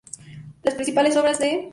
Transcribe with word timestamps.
Las 0.63 0.73
principales 0.73 1.15
obras 1.15 1.37
de 1.37 1.47
I. 1.51 1.57
Kh. 1.65 1.69